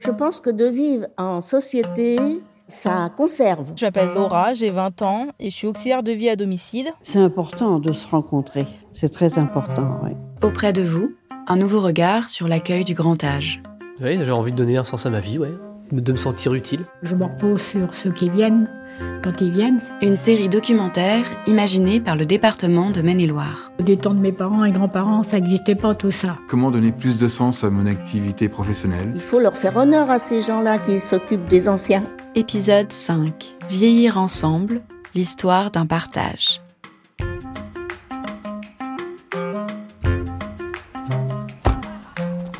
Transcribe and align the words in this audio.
Je 0.00 0.10
pense 0.10 0.40
que 0.40 0.48
de 0.48 0.64
vivre 0.64 1.08
en 1.18 1.42
société, 1.42 2.18
ça 2.68 3.10
conserve. 3.14 3.66
Je 3.76 3.84
m'appelle 3.84 4.14
Laura, 4.14 4.54
j'ai 4.54 4.70
20 4.70 5.02
ans 5.02 5.26
et 5.38 5.50
je 5.50 5.54
suis 5.54 5.66
auxiliaire 5.66 6.02
de 6.02 6.12
vie 6.12 6.30
à 6.30 6.36
domicile. 6.36 6.90
C'est 7.02 7.18
important 7.18 7.78
de 7.78 7.92
se 7.92 8.08
rencontrer, 8.08 8.66
c'est 8.94 9.10
très 9.10 9.38
important. 9.38 10.00
Oui. 10.02 10.12
Auprès 10.42 10.72
de 10.72 10.82
vous, 10.82 11.12
un 11.46 11.56
nouveau 11.56 11.80
regard 11.80 12.30
sur 12.30 12.48
l'accueil 12.48 12.84
du 12.84 12.94
grand 12.94 13.22
âge. 13.22 13.62
Oui, 14.00 14.18
j'ai 14.24 14.32
envie 14.32 14.52
de 14.52 14.56
donner 14.56 14.78
un 14.78 14.84
sens 14.84 15.04
à 15.04 15.10
ma 15.10 15.20
vie, 15.20 15.38
ouais. 15.38 15.52
De 15.92 16.12
me 16.12 16.16
sentir 16.16 16.54
utile. 16.54 16.80
Je 17.02 17.16
me 17.16 17.24
repose 17.24 17.60
sur 17.60 17.92
ceux 17.94 18.12
qui 18.12 18.30
viennent 18.30 18.68
quand 19.22 19.40
ils 19.40 19.50
viennent. 19.50 19.80
Une 20.02 20.16
série 20.16 20.48
documentaire 20.48 21.24
imaginée 21.46 22.00
par 22.00 22.16
le 22.16 22.26
département 22.26 22.90
de 22.90 23.02
Maine-et-Loire. 23.02 23.72
Des 23.78 23.96
temps 23.96 24.14
de 24.14 24.20
mes 24.20 24.32
parents 24.32 24.64
et 24.64 24.72
grands-parents, 24.72 25.22
ça 25.22 25.36
n'existait 25.36 25.74
pas 25.74 25.94
tout 25.94 26.10
ça. 26.10 26.36
Comment 26.48 26.70
donner 26.70 26.92
plus 26.92 27.18
de 27.18 27.28
sens 27.28 27.64
à 27.64 27.70
mon 27.70 27.86
activité 27.86 28.48
professionnelle? 28.48 29.12
Il 29.14 29.20
faut 29.20 29.40
leur 29.40 29.56
faire 29.56 29.76
honneur 29.76 30.10
à 30.10 30.18
ces 30.18 30.42
gens-là 30.42 30.78
qui 30.78 31.00
s'occupent 31.00 31.48
des 31.48 31.68
anciens. 31.68 32.04
Épisode 32.34 32.92
5. 32.92 33.56
Vieillir 33.68 34.18
ensemble, 34.18 34.82
l'histoire 35.14 35.70
d'un 35.70 35.86
partage. 35.86 36.60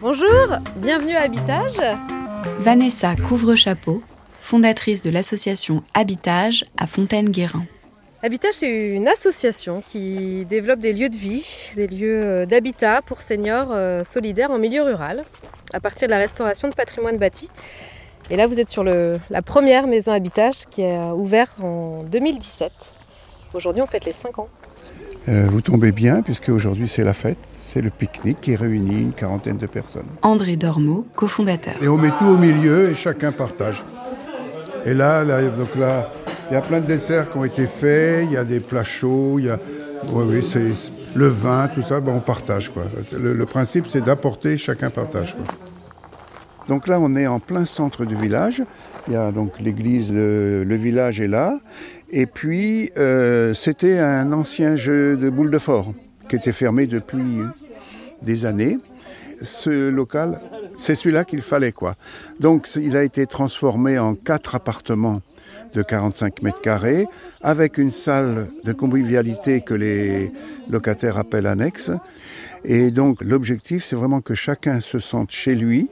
Bonjour, 0.01 0.57
bienvenue 0.77 1.13
à 1.13 1.23
Habitage. 1.23 1.79
Vanessa 2.61 3.17
Couvre-Chapeau, 3.17 4.03
fondatrice 4.43 5.01
de 5.01 5.09
l'association 5.09 5.83
Habitage 5.95 6.67
à 6.77 6.87
Fontaine-Guérin. 6.87 7.65
Habitage, 8.23 8.53
c'est 8.53 8.89
une 8.91 9.09
association 9.09 9.83
qui 9.89 10.45
développe 10.45 10.79
des 10.79 10.93
lieux 10.93 11.09
de 11.09 11.17
vie, 11.17 11.71
des 11.75 11.87
lieux 11.87 12.21
euh, 12.23 12.45
d'habitat 12.45 13.01
pour 13.01 13.23
seniors 13.23 13.69
euh, 13.71 14.05
solidaires 14.05 14.51
en 14.51 14.59
milieu 14.59 14.83
rural, 14.83 15.25
à 15.73 15.81
partir 15.81 16.07
de 16.07 16.11
la 16.11 16.19
restauration 16.19 16.69
de 16.69 16.75
patrimoine 16.75 17.17
bâti. 17.17 17.49
Et 18.29 18.37
là, 18.37 18.47
vous 18.47 18.61
êtes 18.61 18.69
sur 18.69 18.85
la 18.85 19.43
première 19.43 19.87
maison 19.87 20.13
Habitage 20.13 20.67
qui 20.71 20.83
euh, 20.83 21.13
ouverte 21.13 21.59
en 21.61 22.03
2017. 22.03 22.71
Aujourd'hui, 23.55 23.81
on 23.81 23.87
fête 23.87 24.05
les 24.05 24.13
5 24.13 24.39
ans. 24.39 24.49
Euh, 25.31 25.47
vous 25.49 25.61
tombez 25.61 25.93
bien, 25.93 26.23
puisque 26.23 26.49
aujourd'hui 26.49 26.89
c'est 26.89 27.05
la 27.05 27.13
fête, 27.13 27.39
c'est 27.53 27.81
le 27.81 27.91
pique-nique 27.91 28.41
qui 28.41 28.57
réunit 28.57 29.01
une 29.01 29.13
quarantaine 29.13 29.59
de 29.59 29.67
personnes. 29.67 30.07
André 30.23 30.57
Dormeau, 30.57 31.07
cofondateur. 31.15 31.75
Et 31.81 31.87
on 31.87 31.97
met 31.97 32.11
tout 32.19 32.25
au 32.25 32.37
milieu 32.37 32.91
et 32.91 32.95
chacun 32.97 33.31
partage. 33.31 33.85
Et 34.85 34.93
là, 34.93 35.23
là, 35.25 35.41
donc 35.43 35.77
là, 35.77 36.11
il 36.51 36.55
y 36.55 36.57
a 36.57 36.61
plein 36.63 36.81
de 36.81 36.87
desserts 36.87 37.31
qui 37.31 37.37
ont 37.39 37.45
été 37.45 37.67
faits, 37.67 38.25
il 38.25 38.33
y 38.33 38.37
a 38.37 38.43
des 38.43 38.59
plats 38.59 38.83
chauds, 38.83 39.39
il 39.39 39.45
y 39.45 39.51
a, 39.51 39.59
oui, 40.13 40.25
oui, 40.27 40.43
c'est 40.43 40.73
le 41.15 41.29
vin, 41.29 41.69
tout 41.69 41.83
ça, 41.83 42.01
ben 42.01 42.13
on 42.17 42.21
partage 42.21 42.71
quoi. 42.71 42.83
Le, 43.17 43.33
le 43.33 43.47
principe, 43.47 43.87
c'est 43.89 44.05
d'apporter, 44.05 44.57
chacun 44.57 44.91
partage 44.91 45.37
quoi. 45.37 45.45
Donc 46.69 46.87
là, 46.89 46.99
on 47.01 47.15
est 47.17 47.27
en 47.27 47.41
plein 47.41 47.65
centre 47.65 48.05
du 48.05 48.15
village. 48.15 48.63
Il 49.09 49.15
y 49.15 49.17
a 49.17 49.33
donc 49.33 49.59
l'église, 49.61 50.13
le, 50.13 50.63
le 50.65 50.77
village 50.77 51.21
est 51.21 51.27
là. 51.27 51.59
Et 52.13 52.27
puis, 52.27 52.91
euh, 52.99 53.55
c'était 53.55 53.99
un 53.99 54.33
ancien 54.33 54.77
jeu 54.77 55.17
de 55.17 55.31
boules 55.31 55.51
de 55.51 55.59
fort 55.59 55.93
qui 56.29 56.37
était 56.37 56.53
fermé 56.53 56.87
depuis 56.87 57.41
des 58.23 58.45
années. 58.45 58.79
Ce 59.43 59.89
local, 59.89 60.41
c'est 60.77 60.95
celui-là 60.95 61.25
qu'il 61.25 61.41
fallait 61.41 61.73
quoi. 61.73 61.95
Donc, 62.41 62.69
il 62.77 62.97
a 62.97 63.03
été 63.03 63.27
transformé 63.27 63.99
en 63.99 64.15
quatre 64.15 64.55
appartements 64.55 65.23
de 65.75 65.83
45 65.83 66.43
mètres 66.43 66.61
carrés, 66.61 67.07
avec 67.43 67.79
une 67.79 67.91
salle 67.91 68.49
de 68.65 68.73
convivialité 68.73 69.61
que 69.61 69.75
les 69.75 70.33
locataires 70.69 71.19
appellent 71.19 71.47
annexe. 71.47 71.91
Et 72.65 72.91
donc 72.91 73.23
l'objectif, 73.23 73.85
c'est 73.85 73.97
vraiment 73.97 74.21
que 74.21 74.35
chacun 74.35 74.81
se 74.81 74.99
sente 74.99 75.31
chez 75.31 75.55
lui. 75.55 75.89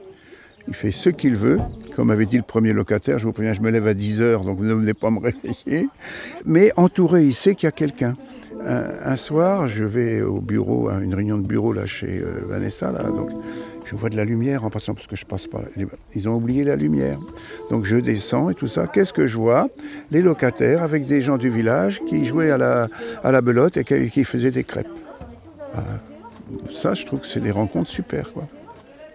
Il 0.69 0.75
fait 0.75 0.91
ce 0.91 1.09
qu'il 1.09 1.35
veut. 1.35 1.59
Comme 1.95 2.11
avait 2.11 2.27
dit 2.27 2.37
le 2.37 2.43
premier 2.43 2.73
locataire, 2.73 3.19
je 3.19 3.25
vous 3.25 3.33
préviens, 3.33 3.53
je 3.53 3.61
me 3.61 3.71
lève 3.71 3.87
à 3.87 3.95
10 3.95 4.21
heures, 4.21 4.45
donc 4.45 4.59
ne 4.59 4.73
venez 4.73 4.93
pas 4.93 5.09
me 5.09 5.19
réveiller. 5.65 5.89
Mais 6.45 6.71
entouré, 6.77 7.25
il 7.25 7.33
sait 7.33 7.55
qu'il 7.55 7.65
y 7.65 7.67
a 7.67 7.71
quelqu'un. 7.71 8.15
Un, 8.65 9.15
soir, 9.15 9.67
je 9.67 9.83
vais 9.83 10.21
au 10.21 10.41
bureau, 10.41 10.89
à 10.89 10.99
une 10.99 11.15
réunion 11.15 11.37
de 11.37 11.47
bureau 11.47 11.71
là 11.71 11.85
chez 11.85 12.19
euh, 12.19 12.43
Vanessa, 12.45 12.91
donc 12.91 13.31
je 13.85 13.95
vois 13.95 14.09
de 14.09 14.17
la 14.17 14.25
lumière 14.25 14.65
en 14.65 14.69
passant 14.69 14.93
parce 14.93 15.07
que 15.07 15.15
je 15.15 15.25
passe 15.25 15.47
pas. 15.47 15.61
Ils 16.13 16.29
ont 16.29 16.35
oublié 16.35 16.63
la 16.63 16.75
lumière. 16.75 17.19
Donc 17.71 17.85
je 17.85 17.95
descends 17.95 18.49
et 18.49 18.53
tout 18.53 18.67
ça. 18.67 18.85
Qu'est-ce 18.85 19.13
que 19.13 19.27
je 19.27 19.37
vois? 19.37 19.67
Les 20.11 20.21
locataires 20.21 20.83
avec 20.83 21.07
des 21.07 21.21
gens 21.21 21.37
du 21.37 21.49
village 21.49 22.01
qui 22.07 22.25
jouaient 22.25 22.51
à 22.51 22.57
la, 22.57 22.87
à 23.23 23.41
belote 23.41 23.77
et 23.77 23.83
qui, 23.83 24.23
faisaient 24.23 24.51
des 24.51 24.63
crêpes. 24.63 24.87
Ah, 25.73 25.83
ça, 26.71 26.93
je 26.93 27.05
trouve 27.05 27.21
que 27.21 27.27
c'est 27.27 27.39
des 27.39 27.51
rencontres 27.51 27.89
super. 27.89 28.31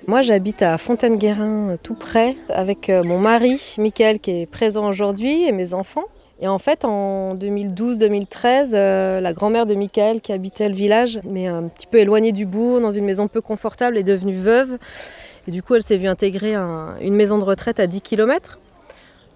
Moi, 0.07 0.21
j'habite 0.21 0.61
à 0.61 0.77
Fontaine-Guérin, 0.77 1.77
tout 1.83 1.95
près, 1.95 2.37
avec 2.51 2.91
euh, 2.91 3.03
mon 3.03 3.19
mari, 3.19 3.77
Mickaël, 3.79 4.21
qui 4.21 4.43
est 4.43 4.47
présent 4.47 4.87
aujourd'hui, 4.87 5.45
et 5.45 5.53
mes 5.53 5.73
enfants. 5.73 6.05
Et 6.43 6.47
en 6.47 6.59
fait, 6.59 6.85
en 6.85 7.35
2012-2013, 7.37 8.73
euh, 8.75 9.21
la 9.23 9.33
grand-mère 9.33 9.65
de 9.65 9.75
Michael, 9.75 10.21
qui 10.21 10.35
habitait 10.35 10.69
le 10.69 10.75
village, 10.75 11.21
mais 11.25 11.47
un 11.47 11.69
petit 11.69 11.87
peu 11.87 11.99
éloignée 11.99 12.33
du 12.33 12.45
bourg, 12.45 12.83
dans 12.83 12.91
une 12.91 13.07
maison 13.07 13.29
peu 13.29 13.41
confortable, 13.41 13.97
est 13.97 14.03
devenue 14.03 14.37
veuve. 14.37 14.77
Et 15.49 15.51
du 15.51 15.63
coup, 15.63 15.75
elle 15.75 15.83
s'est 15.83 15.97
vue 15.97 16.09
intégrer 16.09 16.53
un, 16.53 16.97
une 17.01 17.15
maison 17.15 17.39
de 17.39 17.45
retraite 17.45 17.81
à 17.81 17.87
10 17.87 18.03
km. 18.03 18.59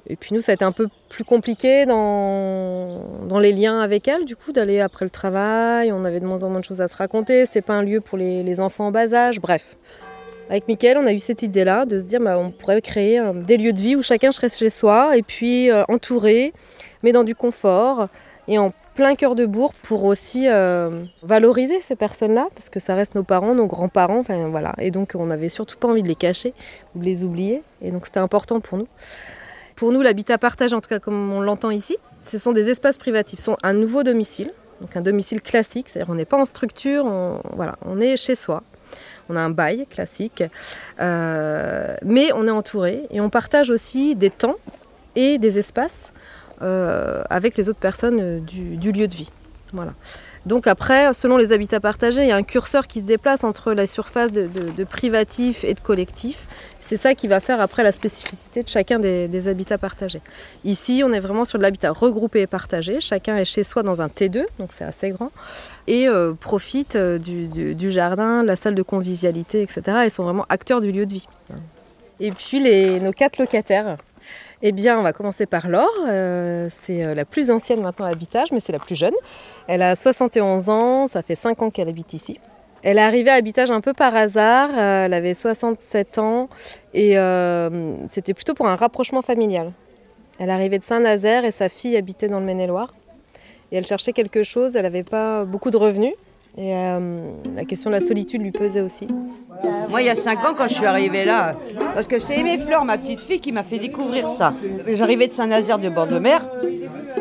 Et 0.07 0.17
puis 0.17 0.35
nous, 0.35 0.43
ça 0.43 0.53
a 0.53 0.55
été 0.55 0.67
un 0.67 0.73
peu 0.73 0.89
plus 1.09 1.25
compliqué 1.25 1.87
dans, 1.87 3.01
dans 3.27 3.39
les 3.39 3.53
liens 3.53 3.81
avec 3.81 4.07
elle, 4.07 4.27
du 4.27 4.37
coup, 4.37 4.53
d'aller 4.53 4.81
après 4.81 5.07
le 5.07 5.11
travail. 5.11 5.93
On 5.93 6.05
avait 6.05 6.21
de 6.21 6.27
moins 6.27 6.43
en 6.43 6.51
moins 6.51 6.61
de 6.61 6.65
choses 6.65 6.83
à 6.83 6.89
se 6.89 6.97
raconter. 6.97 7.47
C'est 7.47 7.63
pas 7.63 7.75
un 7.75 7.83
lieu 7.83 8.03
pour 8.03 8.19
les, 8.19 8.43
les 8.43 8.61
enfants 8.61 8.89
en 8.89 8.91
bas 8.91 9.15
âge. 9.15 9.41
Bref. 9.41 9.77
Avec 10.51 10.67
Mickaël, 10.67 10.97
on 10.97 11.07
a 11.07 11.13
eu 11.13 11.19
cette 11.19 11.43
idée-là 11.43 11.85
de 11.85 11.99
se 11.99 12.05
dire 12.05 12.21
bah, 12.21 12.39
on 12.39 12.51
pourrait 12.51 12.81
créer 12.81 13.21
des 13.35 13.59
lieux 13.59 13.75
de 13.75 13.81
vie 13.81 13.97
où 13.97 14.03
chacun 14.03 14.31
serait 14.31 14.49
chez 14.49 14.71
soi 14.71 15.17
et 15.17 15.23
puis 15.23 15.71
euh, 15.71 15.85
entouré, 15.89 16.55
mais 17.03 17.13
dans 17.13 17.25
du 17.25 17.35
confort 17.35 18.09
et 18.47 18.59
en 18.59 18.73
plein 18.95 19.15
cœur 19.15 19.35
de 19.35 19.45
bourg 19.45 19.75
pour 19.83 20.05
aussi 20.05 20.49
euh, 20.49 21.05
valoriser 21.23 21.83
ces 21.83 21.97
personnes-là 21.97 22.49
parce 22.55 22.71
que 22.71 22.81
ça 22.81 22.95
reste 22.95 23.15
nos 23.15 23.25
parents, 23.25 23.55
nos 23.55 23.67
grands-parents, 23.67 24.23
voilà. 24.51 24.75
Et 24.79 24.91
donc 24.91 25.13
on 25.15 25.27
n'avait 25.27 25.51
surtout 25.51 25.77
pas 25.77 25.87
envie 25.87 26.03
de 26.03 26.09
les 26.09 26.15
cacher 26.15 26.55
ou 26.95 27.01
de 27.01 27.05
les 27.05 27.25
oublier 27.25 27.63
et 27.83 27.91
donc 27.91 28.07
c'était 28.07 28.21
important 28.21 28.61
pour 28.61 28.79
nous. 28.79 28.89
Pour 29.77 29.93
nous, 29.93 30.01
l'habitat 30.01 30.39
partagé, 30.39 30.75
en 30.75 30.81
tout 30.81 30.89
cas 30.89 30.99
comme 30.99 31.31
on 31.31 31.43
l'entend 31.43 31.71
ici, 31.71 31.99
ce 32.23 32.39
sont 32.39 32.53
des 32.53 32.71
espaces 32.71 32.97
privatifs, 32.97 33.39
ce 33.39 33.45
sont 33.45 33.57
un 33.63 33.75
nouveau 33.75 34.03
domicile, 34.03 34.51
donc 34.81 34.97
un 34.97 35.03
domicile 35.03 35.43
classique, 35.43 35.91
c'est-à-dire 35.91 36.11
on 36.11 36.17
n'est 36.17 36.25
pas 36.25 36.39
en 36.39 36.47
structure, 36.47 37.05
on 37.05 38.01
est 38.01 38.17
chez 38.17 38.35
soi. 38.35 38.63
On 39.29 39.37
a 39.37 39.41
un 39.41 39.51
bail 39.51 39.87
classique, 39.91 40.43
euh, 41.01 41.95
mais 42.05 42.33
on 42.35 42.47
est 42.47 42.53
entouré 42.53 43.03
et 43.11 43.21
on 43.21 43.31
partage 43.31 43.71
aussi 43.71 44.15
des 44.15 44.31
temps 44.31 44.57
et 45.17 45.39
des 45.39 45.59
espaces 45.59 46.13
euh, 46.63 47.23
avec 47.31 47.57
les 47.57 47.69
autres 47.69 47.79
personnes 47.79 48.41
du, 48.41 48.93
lieu 48.93 49.09
de 49.09 49.15
vie. 49.15 49.31
Voilà. 49.73 49.93
Donc 50.47 50.67
après, 50.67 51.13
selon 51.13 51.37
les 51.37 51.53
habitats 51.53 51.81
partagés, 51.81 52.23
il 52.23 52.29
y 52.29 52.33
a 52.33 52.37
un 52.37 52.43
curseur 52.43 52.87
qui 52.87 53.01
se 53.01 53.05
déplace 53.05 53.45
entre 53.45 53.73
la 53.75 53.87
surface 53.87 54.33
de 54.33 54.85
privatif 54.85 55.65
et 55.65 55.75
de 55.75 55.81
collectif. 55.81 56.47
C'est 56.89 56.97
ça 56.97 57.15
qui 57.15 57.29
va 57.29 57.41
faire 57.41 57.61
après 57.61 57.83
la 57.83 57.93
spécificité 57.93 58.63
de 58.63 58.69
chacun 58.71 58.99
des, 58.99 59.47
habitats 59.47 59.77
partagés. 59.77 60.23
Ici, 60.65 61.03
on 61.05 61.13
est 61.13 61.21
vraiment 61.21 61.45
sur 61.45 61.59
de 61.59 61.63
l'habitat 61.63 61.93
regroupé 61.93 62.41
et 62.41 62.47
partagé. 62.47 62.99
Chacun 62.99 63.37
est 63.37 63.45
chez 63.45 63.63
soi 63.63 63.83
dans 63.83 64.01
un 64.01 64.07
T2, 64.07 64.47
donc 64.59 64.71
c'est 64.73 64.85
assez 64.85 65.11
grand, 65.11 65.31
et 65.87 66.09
euh, 66.09 66.33
profite 66.33 66.97
du, 66.97 67.75
du, 67.75 67.93
jardin, 67.93 68.43
la 68.43 68.57
salle 68.57 68.75
de 68.75 68.81
convivialité, 68.81 69.61
etc. 69.61 69.83
Ils 70.07 70.11
sont 70.11 70.25
vraiment 70.25 70.47
acteurs 70.49 70.81
du 70.81 70.91
lieu 70.91 71.05
de 71.05 71.13
vie. 71.13 71.27
Et 72.21 72.33
puis 72.33 72.59
nos 73.01 73.13
quatre 73.13 73.37
locataires. 73.37 73.99
Eh 74.63 74.73
bien, 74.73 74.99
on 74.99 75.03
va 75.03 75.13
commencer 75.13 75.45
par 75.45 75.69
Laure. 75.69 75.91
Euh, 76.09 76.71
c'est 76.81 77.15
la 77.15 77.27
plus 77.27 77.51
ancienne 77.51 77.83
maintenant 77.83 78.07
à 78.07 78.13
Habitage, 78.13 78.51
mais 78.51 78.61
c'est 78.61 78.73
la 78.73 78.79
plus 78.79 78.97
jeune. 78.97 79.15
Elle 79.67 79.83
a 79.83 79.95
71 79.95 80.71
ans, 80.71 81.07
ça 81.07 81.21
fait 81.21 81.35
5 81.35 81.61
ans 81.61 81.69
qu'elle 81.69 81.91
habite 81.91 82.15
ici. 82.15 82.41
Elle 82.83 82.99
est 82.99 83.03
arrivée 83.03 83.31
à 83.31 83.35
Habitage 83.35 83.71
un 83.71 83.81
peu 83.81 83.93
par 83.93 84.15
hasard, 84.15 84.71
euh, 84.71 85.07
elle 85.07 85.15
avait 85.15 85.35
67 85.35 86.19
ans 86.19 86.49
et 86.95 87.19
euh, 87.19 87.97
c'était 88.07 88.35
plutôt 88.35 88.55
pour 88.55 88.69
un 88.69 88.77
rapprochement 88.77 89.23
familial. 89.23 89.73
Elle 90.39 90.51
arrivait 90.51 90.79
de 90.79 90.85
Saint-Nazaire 90.85 91.45
et 91.45 91.51
sa 91.51 91.69
fille 91.69 91.97
habitait 91.97 92.29
dans 92.29 92.39
le 92.39 92.47
Maine-et-Loire. 92.47 92.95
Et 93.73 93.77
elle 93.77 93.87
cherchait 93.87 94.13
quelque 94.13 94.45
chose, 94.45 94.77
elle 94.77 94.85
n'avait 94.85 95.03
pas 95.03 95.45
beaucoup 95.45 95.71
de 95.71 95.77
revenus. 95.77 96.15
Et 96.57 96.75
euh, 96.75 97.31
la 97.55 97.65
question 97.65 97.91
de 97.91 97.95
la 97.95 98.01
solitude 98.01 98.43
lui 98.43 98.53
pesait 98.53 98.81
aussi. 98.81 99.09
Moi, 99.89 100.03
il 100.03 100.07
y 100.07 100.11
a 100.11 100.17
5 100.17 100.45
ans, 100.45 100.55
quand 100.57 100.69
je 100.69 100.75
suis 100.75 100.87
arrivée 100.87 101.25
là, 101.25 101.57
parce 101.95 102.07
que 102.07 102.21
c'est 102.21 102.39
Aimé 102.39 102.59
Fleur, 102.59 102.85
ma 102.85 102.99
petite 102.99 103.21
fille, 103.21 103.41
qui 103.41 103.53
m'a 103.53 103.63
fait 103.63 103.79
découvrir 103.79 104.29
ça. 104.29 104.55
J'arrivais 104.87 105.27
de 105.27 105.33
Saint-Nazaire 105.33 105.79
de 105.79 105.89
bord 105.89 106.07
de 106.07 106.19
mer 106.19 106.47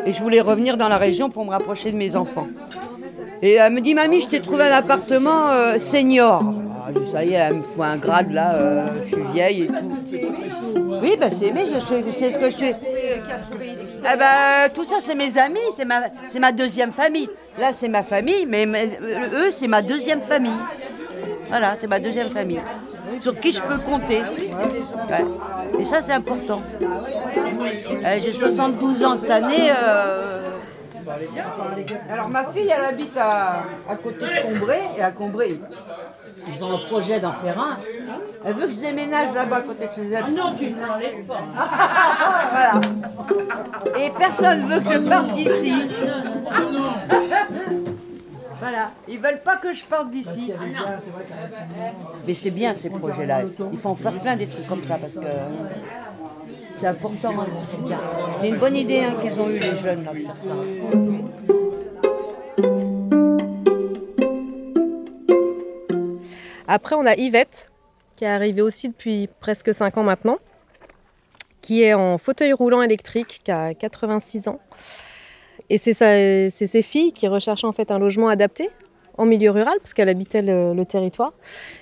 et 0.06 0.12
je 0.12 0.22
voulais 0.22 0.40
revenir 0.40 0.76
dans 0.76 0.88
la 0.88 0.98
région 0.98 1.30
pour 1.30 1.44
me 1.44 1.50
rapprocher 1.50 1.92
de 1.92 1.96
mes 1.96 2.16
enfants. 2.16 2.46
Et 3.42 3.52
elle 3.54 3.72
me 3.72 3.80
dit, 3.80 3.94
mamie, 3.94 4.20
je 4.20 4.26
t'ai 4.28 4.40
trouvé 4.40 4.64
un 4.64 4.72
appartement 4.72 5.48
euh, 5.50 5.78
senior. 5.78 6.42
Ah, 6.86 6.90
ça 7.12 7.24
y 7.24 7.30
est, 7.34 7.36
elle 7.36 7.54
me 7.54 7.62
fout 7.62 7.84
un 7.84 7.96
grade 7.98 8.32
là, 8.32 8.54
euh, 8.54 8.86
je 9.04 9.08
suis 9.14 9.22
vieille 9.32 9.62
et 9.64 9.66
tout. 9.68 9.92
Oui, 11.02 11.16
bah 11.20 11.28
c'est 11.30 11.46
Aimé, 11.48 11.62
je 11.72 11.78
sais, 11.78 12.02
ce 12.32 12.38
que 12.38 12.50
je 12.50 12.56
fais. 12.56 12.74
Eh 12.80 14.16
ben, 14.18 14.68
tout 14.74 14.84
ça, 14.84 14.96
c'est 15.00 15.14
mes 15.14 15.36
amis, 15.38 15.58
c'est 15.76 15.84
ma, 15.84 16.00
ma 16.40 16.52
deuxième 16.52 16.90
famille. 16.92 17.28
Là, 17.60 17.72
c'est 17.72 17.88
ma 17.88 18.02
famille, 18.02 18.46
mais, 18.46 18.66
mais 18.66 18.88
eux, 19.34 19.50
c'est 19.50 19.68
ma 19.68 19.82
deuxième 19.82 20.20
famille. 20.22 20.50
Voilà, 21.48 21.74
c'est 21.80 21.86
ma 21.86 22.00
deuxième 22.00 22.30
famille. 22.30 22.60
sur 23.20 23.38
qui 23.38 23.52
je 23.52 23.62
peux 23.62 23.78
compter. 23.78 24.22
Et 25.78 25.84
ça, 25.84 26.02
c'est 26.02 26.12
important. 26.12 26.60
Euh, 26.82 28.18
J'ai 28.22 28.32
72 28.32 29.04
ans 29.04 29.16
cette 29.20 29.30
année. 29.30 29.70
euh, 29.70 30.47
Alors 32.10 32.28
ma 32.28 32.44
fille, 32.46 32.68
elle 32.74 32.84
habite 32.84 33.16
à, 33.16 33.62
à 33.88 33.96
côté 33.96 34.26
de 34.26 34.42
Combray, 34.42 34.80
et 34.96 35.02
à 35.02 35.10
Combray, 35.10 35.60
ils 36.46 36.64
ont 36.64 36.74
un 36.74 36.78
projet 36.78 37.20
d'en 37.20 37.32
faire 37.32 37.58
un. 37.58 37.78
Elle 38.44 38.54
veut 38.54 38.66
que 38.66 38.72
je 38.72 38.76
déménage 38.76 39.34
là-bas 39.34 39.56
à 39.56 39.60
côté 39.62 39.86
de 39.86 39.90
chez 39.94 40.10
elle. 40.10 40.32
non, 40.34 40.54
tu 40.58 40.70
ne 40.70 40.86
l'enlèves 40.86 41.24
pas. 41.24 41.40
voilà. 42.50 42.80
Et 43.98 44.10
personne 44.10 44.66
veut 44.68 44.80
que 44.80 44.92
je 44.92 45.08
parte 45.08 45.32
d'ici. 45.34 45.88
Voilà, 48.60 48.90
ils 49.06 49.18
veulent 49.20 49.40
pas 49.44 49.56
que 49.56 49.72
je 49.72 49.84
parte 49.84 50.10
d'ici. 50.10 50.52
Mais 52.26 52.34
c'est 52.34 52.50
bien 52.50 52.74
ces 52.74 52.90
projets-là. 52.90 53.42
Il 53.72 53.78
faut 53.78 53.90
en 53.90 53.94
faire 53.94 54.12
plein 54.14 54.36
des 54.36 54.46
trucs 54.46 54.66
comme 54.68 54.84
ça 54.84 54.96
parce 54.98 55.14
que 55.14 55.20
c'est 56.80 56.86
important. 56.86 57.34
hein, 57.38 57.46
c'est 58.40 58.48
une 58.48 58.56
bonne 58.56 58.76
idée 58.76 59.00
hein, 59.00 59.14
qu'ils 59.20 59.40
ont 59.40 59.48
eu 59.48 59.58
les 59.58 59.76
jeunes 59.76 60.04
là, 60.04 60.12
de 60.12 60.18
faire 60.20 60.36
ça. 60.36 60.54
Après, 66.66 66.94
on 66.94 67.06
a 67.06 67.14
Yvette, 67.16 67.70
qui 68.16 68.24
est 68.24 68.28
arrivée 68.28 68.62
aussi 68.62 68.88
depuis 68.88 69.28
presque 69.40 69.72
5 69.72 69.96
ans 69.96 70.02
maintenant, 70.02 70.38
qui 71.62 71.82
est 71.82 71.94
en 71.94 72.18
fauteuil 72.18 72.52
roulant 72.52 72.82
électrique, 72.82 73.40
qui 73.42 73.50
a 73.50 73.74
86 73.74 74.48
ans. 74.48 74.60
Et 75.70 75.78
c'est 75.78 76.50
ses 76.50 76.82
filles 76.82 77.12
qui 77.12 77.26
recherchaient 77.26 77.66
en 77.66 77.72
fait 77.72 77.90
un 77.90 77.98
logement 77.98 78.28
adapté 78.28 78.70
en 79.16 79.24
milieu 79.26 79.50
rural, 79.50 79.74
parce 79.80 79.94
qu'elle 79.94 80.08
habitait 80.08 80.42
le, 80.42 80.74
le 80.74 80.84
territoire. 80.86 81.32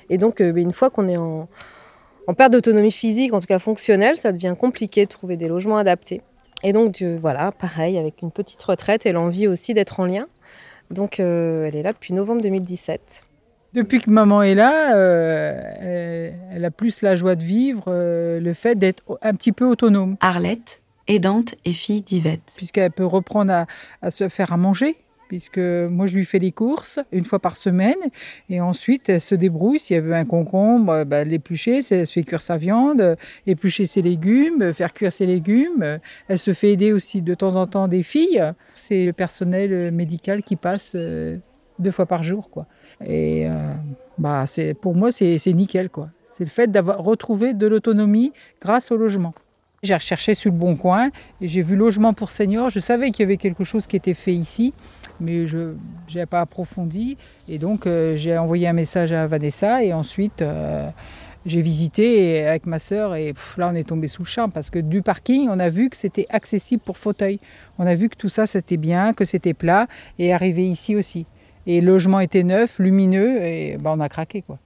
Et 0.09 0.17
donc, 0.19 0.41
euh, 0.41 0.55
une 0.55 0.73
fois 0.73 0.89
qu'on 0.89 1.07
est 1.07 1.19
en, 1.19 1.49
en 2.27 2.35
perte 2.35 2.53
d'autonomie 2.53 2.93
physique, 2.93 3.33
en 3.33 3.41
tout 3.41 3.47
cas 3.47 3.59
fonctionnelle, 3.59 4.17
ça 4.17 4.33
devient 4.33 4.55
compliqué 4.59 5.05
de 5.05 5.11
trouver 5.11 5.37
des 5.37 5.49
logements 5.49 5.77
adaptés. 5.77 6.23
Et 6.63 6.73
donc, 6.73 7.03
voilà, 7.03 7.53
pareil, 7.53 7.99
avec 7.99 8.23
une 8.23 8.33
petite 8.33 8.63
retraite 8.63 9.07
et 9.07 9.13
l'envie 9.13 9.47
aussi 9.47 9.75
d'être 9.75 10.01
en 10.01 10.07
lien. 10.07 10.27
Donc, 10.91 11.21
euh, 11.21 11.67
elle 11.67 11.77
est 11.77 11.83
là 11.83 11.93
depuis 11.93 12.15
novembre 12.15 12.43
2017. 12.43 13.25
Depuis 13.75 14.01
que 14.01 14.11
maman 14.11 14.43
est 14.43 14.55
là, 14.55 14.95
euh, 14.95 15.61
elle, 15.81 16.35
elle 16.53 16.65
a 16.65 16.71
plus 16.71 17.03
la 17.03 17.17
joie 17.17 17.35
de 17.35 17.45
vivre, 17.45 17.85
euh, 17.89 18.41
le 18.41 18.55
fait 18.55 18.75
d'être 18.77 19.19
un 19.21 19.35
petit 19.35 19.53
peu 19.53 19.67
autonome. 19.67 20.17
Arlette, 20.21 20.81
aidante 21.09 21.55
et 21.65 21.73
fille 21.73 22.03
d'Yvette. 22.03 22.55
Puisqu'elle 22.57 22.93
peut 22.93 23.05
reprendre 23.05 23.53
à, 23.53 23.67
à 24.01 24.11
se 24.11 24.29
faire 24.29 24.53
à 24.53 24.57
manger, 24.57 24.97
puisque 25.29 25.59
moi 25.59 26.07
je 26.07 26.17
lui 26.17 26.25
fais 26.25 26.39
les 26.39 26.53
courses 26.53 26.99
une 27.13 27.25
fois 27.25 27.39
par 27.39 27.57
semaine, 27.57 27.95
et 28.49 28.61
ensuite 28.61 29.09
elle 29.09 29.21
se 29.21 29.35
débrouille. 29.35 29.79
S'il 29.79 29.97
y 29.97 29.99
avait 29.99 30.15
un 30.15 30.25
concombre, 30.25 31.05
bah, 31.05 31.25
l'éplucher, 31.25 31.81
elle 31.91 32.07
se 32.07 32.13
fait 32.13 32.23
cuire 32.23 32.41
sa 32.41 32.57
viande, 32.57 33.01
euh, 33.01 33.17
éplucher 33.47 33.85
ses 33.87 34.03
légumes, 34.03 34.63
euh, 34.63 34.73
faire 34.73 34.93
cuire 34.93 35.13
ses 35.13 35.27
légumes. 35.27 35.83
Euh, 35.83 35.99
Elle 36.29 36.39
se 36.39 36.53
fait 36.53 36.73
aider 36.73 36.93
aussi 36.93 37.23
de 37.23 37.35
temps 37.35 37.57
en 37.57 37.67
temps 37.67 37.89
des 37.89 38.03
filles. 38.03 38.43
C'est 38.75 39.07
le 39.07 39.13
personnel 39.13 39.73
euh, 39.73 39.91
médical 39.91 40.43
qui 40.43 40.57
passe 40.57 40.93
euh, 40.95 41.39
deux 41.79 41.91
fois 41.91 42.07
par 42.07 42.23
jour, 42.23 42.51
quoi. 42.51 42.67
Et 43.05 43.47
euh, 43.49 43.53
bah, 44.19 44.45
c'est, 44.47 44.75
pour 44.75 44.95
moi, 44.95 45.11
c'est, 45.11 45.39
c'est 45.39 45.53
nickel. 45.53 45.89
quoi. 45.89 46.11
C'est 46.25 46.45
le 46.45 46.51
fait 46.51 46.71
d'avoir 46.71 46.99
retrouvé 46.99 47.55
de 47.55 47.67
l'autonomie 47.67 48.33
grâce 48.61 48.91
au 48.91 48.97
logement. 48.97 49.35
J'ai 49.83 49.95
recherché 49.95 50.35
sur 50.35 50.51
le 50.51 50.57
bon 50.59 50.75
coin 50.75 51.11
et 51.41 51.49
j'ai 51.49 51.63
vu 51.63 51.77
logement 51.77 52.13
pour 52.13 52.31
seniors. 52.31 52.71
Je 52.71 52.81
savais 52.81 53.11
qu'il 53.11 53.23
y 53.23 53.27
avait 53.27 53.37
quelque 53.37 53.63
chose 53.63 53.87
qui 53.87 53.97
était 53.97 54.15
fait 54.15 54.35
ici, 54.35 54.73
mais 55.21 55.47
je 55.47 55.75
n'avais 56.15 56.27
pas 56.27 56.41
approfondi. 56.41 57.17
Et 57.49 57.59
donc, 57.59 57.87
euh, 57.87 58.17
j'ai 58.17 58.37
envoyé 58.37 58.69
un 58.69 58.73
message 58.73 59.13
à 59.13 59.27
Vanessa 59.27 59.83
et 59.83 59.93
ensuite, 59.93 60.43
euh, 60.43 60.89
j'ai 61.45 61.61
visité 61.61 62.47
avec 62.47 62.67
ma 62.67 62.79
sœur. 62.79 63.15
Et 63.15 63.35
là, 63.57 63.71
on 63.73 63.75
est 63.75 63.89
tombé 63.89 64.09
sous 64.09 64.23
le 64.23 64.29
champ 64.29 64.49
parce 64.49 64.71
que 64.71 64.79
du 64.79 65.03
parking, 65.03 65.49
on 65.51 65.59
a 65.59 65.69
vu 65.69 65.91
que 65.91 65.97
c'était 65.97 66.27
accessible 66.31 66.83
pour 66.85 66.99
fauteuil. 66.99 67.41
On 67.79 67.87
a 67.87 67.95
vu 67.95 68.09
que 68.09 68.17
tout 68.17 68.29
ça, 68.29 68.47
c'était 68.47 68.77
bien, 68.77 69.13
que 69.13 69.25
c'était 69.25 69.55
plat 69.55 69.87
et 70.19 70.33
arrivé 70.33 70.67
ici 70.67 70.97
aussi. 70.97 71.27
Et 71.67 71.81
le 71.81 71.87
logement 71.89 72.21
était 72.21 72.45
neuf, 72.45 72.79
lumineux, 72.79 73.45
et 73.45 73.77
ben, 73.77 73.95
on 73.97 74.01
a 74.01 74.09
craqué. 74.09 74.43
quoi. 74.43 74.59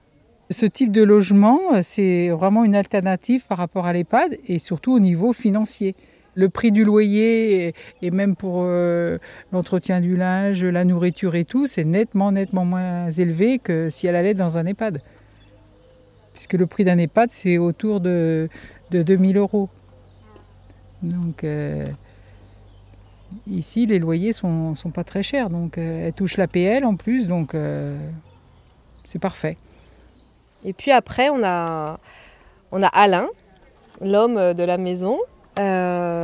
Ce 0.51 0.65
type 0.65 0.91
de 0.91 1.01
logement, 1.01 1.59
c'est 1.81 2.29
vraiment 2.29 2.63
une 2.63 2.75
alternative 2.75 3.45
par 3.47 3.57
rapport 3.57 3.85
à 3.85 3.93
l'EHPAD 3.93 4.37
et 4.47 4.59
surtout 4.59 4.91
au 4.93 4.99
niveau 4.99 5.33
financier. 5.33 5.95
Le 6.33 6.47
prix 6.47 6.71
du 6.71 6.85
loyer 6.85 7.73
et, 8.01 8.11
même 8.11 8.35
pour 8.35 8.61
euh, 8.63 9.17
l'entretien 9.51 9.99
du 9.99 10.15
linge, 10.15 10.63
la 10.63 10.85
nourriture 10.85 11.35
et 11.35 11.43
tout, 11.43 11.65
c'est 11.65 11.83
nettement, 11.83 12.31
nettement 12.31 12.63
moins 12.63 13.09
élevé 13.09 13.59
que 13.59 13.89
si 13.89 14.07
elle 14.07 14.15
allait 14.15 14.33
dans 14.33 14.57
un 14.57 14.65
EHPAD. 14.65 15.01
Puisque 16.33 16.53
le 16.53 16.65
prix 16.67 16.85
d'un 16.85 16.97
EHPAD, 16.97 17.31
c'est 17.31 17.57
autour 17.57 17.99
de, 17.99 18.47
de 18.91 19.03
2000 19.03 19.37
euros. 19.37 19.69
Donc, 21.03 21.43
euh, 21.43 21.85
Ici, 23.47 23.85
les 23.85 23.97
loyers 23.97 24.33
sont, 24.33 24.75
sont 24.75 24.91
pas 24.91 25.05
très 25.05 25.23
chers, 25.23 25.49
donc 25.49 25.77
euh, 25.77 26.07
elle 26.07 26.13
touche 26.13 26.35
l'APL 26.35 26.83
en 26.83 26.97
plus, 26.97 27.27
donc 27.27 27.55
c'est 29.05 29.19
parfait. 29.19 29.57
Et 30.65 30.73
puis 30.73 30.91
après, 30.91 31.29
on 31.29 31.41
a 31.41 31.97
Alain, 32.71 33.27
l'homme 34.01 34.53
de 34.53 34.63
la 34.63 34.77
maison. 34.77 35.17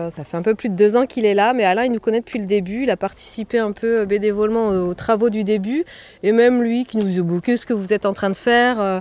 Euh, 0.07 0.12
ça 0.12 0.24
fait 0.24 0.38
un 0.38 0.42
peu 0.42 0.56
plus 0.56 0.69
de 0.69 0.75
deux 0.75 0.95
ans 0.95 1.06
qu'il 1.06 1.25
est 1.25 1.33
là, 1.33 1.54
mais 1.54 1.63
Alain, 1.63 1.86
il 1.86 1.92
nous 1.92 2.00
connaît 2.00 2.19
depuis 2.19 2.39
le 2.39 2.45
début. 2.45 2.83
Il 2.83 2.89
a 2.89 2.98
participé 2.98 3.59
un 3.59 3.71
peu 3.71 4.06
bénévolement 4.06 4.69
aux, 4.69 4.89
aux 4.89 4.94
travaux 4.94 5.30
du 5.30 5.44
début. 5.44 5.86
Et 6.24 6.31
même 6.31 6.62
lui 6.62 6.86
qui 6.86 6.98
nous 6.98 7.07
dit 7.07 7.42
Qu'est-ce 7.42 7.65
que 7.65 7.74
vous 7.74 7.94
êtes 7.94 8.06
en 8.06 8.13
train 8.13 8.30
de 8.30 8.38
faire 8.38 8.80
Euh, 8.80 9.00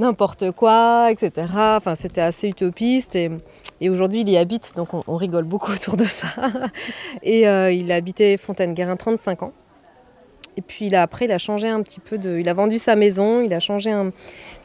N'importe 0.00 0.50
quoi, 0.50 1.08
etc. 1.12 1.46
Enfin, 1.76 1.94
c'était 1.94 2.20
assez 2.20 2.48
utopiste. 2.48 3.14
Et, 3.14 3.30
aujourd'hui, 3.88 4.22
il 4.22 4.28
y 4.28 4.36
habite, 4.36 4.72
donc 4.74 4.88
on, 4.92 5.16
rigole 5.16 5.44
beaucoup 5.44 5.72
autour 5.74 5.96
de 5.96 6.04
ça. 6.04 6.26
et 7.22 7.46
euh, 7.46 7.70
il 7.70 7.92
a 7.92 7.94
habité 7.94 8.36
Fontaine-Guérin 8.36 8.96
35 8.96 9.44
ans. 9.44 9.52
Et 10.56 10.62
puis 10.62 10.92
après, 10.94 11.26
il 11.26 11.32
a 11.32 11.38
changé 11.38 11.68
un 11.68 11.80
petit 11.82 12.00
peu 12.00 12.18
de. 12.18 12.38
Il 12.38 12.48
a 12.48 12.54
vendu 12.54 12.78
sa 12.78 12.96
maison, 12.96 13.40
il 13.40 13.54
a 13.54 13.60
changé 13.60 13.92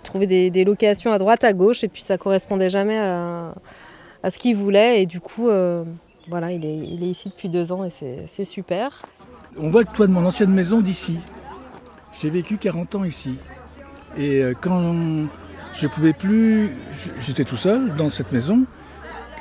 trouvé 0.04 0.26
des, 0.28 0.50
des 0.50 0.64
locations 0.64 1.12
à 1.12 1.18
droite, 1.18 1.44
à 1.44 1.54
gauche, 1.54 1.84
et 1.84 1.88
puis 1.88 2.02
ça 2.02 2.18
correspondait 2.18 2.70
jamais 2.70 2.98
à, 2.98 3.54
à 4.24 4.30
ce 4.30 4.38
qu'il 4.38 4.56
voulait. 4.56 5.02
Et 5.02 5.06
du 5.06 5.20
coup, 5.20 5.50
euh, 5.50 5.84
voilà, 6.30 6.52
il 6.52 6.66
est, 6.66 7.08
ici 7.08 7.30
depuis 7.30 7.50
deux 7.50 7.72
ans 7.72 7.84
et 7.86 7.90
c'est 7.90 8.46
super. 8.46 9.02
On 9.58 9.70
voit 9.70 9.82
le 9.82 9.88
toit 9.88 10.08
de 10.08 10.12
mon 10.12 10.26
ancienne 10.26 10.52
maison 10.52 10.82
d'ici. 10.82 11.18
J'ai 12.20 12.30
vécu 12.30 12.58
40 12.58 12.96
ans 12.96 13.04
ici. 13.04 13.36
Et 14.18 14.42
euh, 14.42 14.54
quand 14.60 14.96
je 15.74 15.88
pouvais 15.88 16.14
plus, 16.14 16.72
j'étais 17.20 17.46
tout 17.46 17.58
seul 17.58 17.96
dans 17.96 18.10
cette 18.10 18.32
maison, 18.32 18.66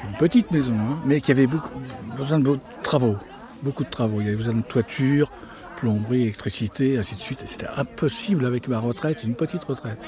une 0.04 0.16
petite 0.18 0.50
maison, 0.50 0.74
hein, 0.74 0.98
mais 1.04 1.20
qui 1.20 1.30
avait 1.30 1.46
beaucoup, 1.46 1.70
besoin 2.16 2.38
de 2.38 2.58
travaux. 2.82 3.16
Beaucoup 3.62 3.84
de 3.84 3.90
travaux. 3.90 4.20
Il 4.20 4.26
y 4.26 4.28
avait 4.28 4.36
besoin 4.36 4.54
de 4.54 4.62
toiture, 4.62 5.30
plomberie, 5.76 6.22
électricité, 6.22 6.98
ainsi 6.98 7.14
de 7.14 7.20
suite. 7.20 7.42
C'était 7.46 7.68
impossible 7.76 8.46
avec 8.46 8.68
ma 8.68 8.78
retraite, 8.78 9.24
une 9.24 9.34
petite 9.34 9.64
retraite. 9.64 9.98